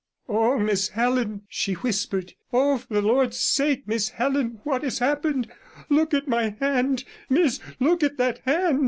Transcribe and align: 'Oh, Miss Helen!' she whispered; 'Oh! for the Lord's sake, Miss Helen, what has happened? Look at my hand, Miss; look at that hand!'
'Oh, 0.27 0.57
Miss 0.57 0.87
Helen!' 0.89 1.43
she 1.47 1.73
whispered; 1.73 2.33
'Oh! 2.51 2.79
for 2.79 2.91
the 2.91 3.03
Lord's 3.03 3.39
sake, 3.39 3.87
Miss 3.87 4.09
Helen, 4.09 4.59
what 4.63 4.81
has 4.81 4.97
happened? 4.97 5.47
Look 5.89 6.11
at 6.15 6.27
my 6.27 6.55
hand, 6.59 7.03
Miss; 7.29 7.59
look 7.79 8.01
at 8.01 8.17
that 8.17 8.39
hand!' 8.39 8.79